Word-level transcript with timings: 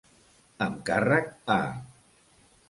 Amb 0.65 0.79
càrrec 0.87 1.29
a. 1.57 1.59